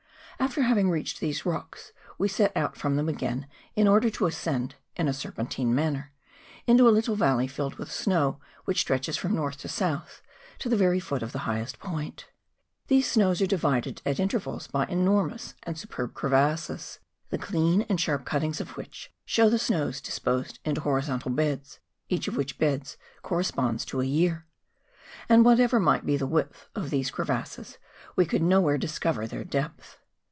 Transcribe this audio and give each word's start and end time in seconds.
After 0.39 0.63
having 0.63 0.89
reached 0.89 1.19
these 1.19 1.45
rocks 1.45 1.91
we 2.17 2.27
set 2.27 2.57
out 2.57 2.75
from 2.75 2.95
them 2.95 3.07
again 3.07 3.47
in 3.75 3.87
order 3.87 4.09
to 4.09 4.25
ascend, 4.25 4.73
in 4.95 5.07
a 5.07 5.13
serpentine 5.13 5.73
manner, 5.73 6.11
into 6.65 6.89
a 6.89 6.89
little 6.89 7.15
valley 7.15 7.45
filled 7.45 7.75
with 7.75 7.91
snow 7.91 8.39
which 8.65 8.79
stretches 8.81 9.15
from 9.15 9.35
north 9.35 9.57
to 9.59 9.67
south, 9.69 10.23
to 10.57 10.67
the 10.67 10.75
very 10.75 10.99
foot 10.99 11.21
of 11.21 11.31
the 11.31 11.45
highest 11.47 11.77
point. 11.77 12.25
Tliese 12.89 13.03
snows 13.03 13.39
are 13.39 13.45
divided 13.47 14.01
at 14.03 14.19
intervals 14.19 14.65
by 14.65 14.87
enormous 14.87 15.53
and 15.61 15.77
superb 15.77 16.15
crevasses, 16.15 16.97
the 17.29 17.37
clean 17.37 17.83
and 17.83 18.01
sharp 18.01 18.25
cuttings 18.25 18.59
of 18.59 18.75
which 18.75 19.11
show 19.25 19.47
the 19.47 19.59
snows 19.59 20.01
disposed 20.01 20.57
into 20.65 20.81
hori¬ 20.81 21.03
zontal 21.03 21.35
beds, 21.35 21.79
each 22.09 22.27
of 22.27 22.35
which 22.35 22.57
beds 22.57 22.97
corresponds 23.21 23.85
to 23.85 24.01
a 24.01 24.05
year. 24.05 24.47
And 25.29 25.45
whatever 25.45 25.79
might 25.79 26.03
be 26.03 26.17
the 26.17 26.25
width 26.27 26.67
of 26.73 26.89
these 26.89 27.11
crevasses 27.11 27.77
we 28.15 28.25
could 28.25 28.41
nowhere 28.41 28.79
discover 28.79 29.27
their 29.27 29.43
depth. 29.43 29.99